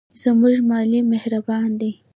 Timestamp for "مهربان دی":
1.13-1.91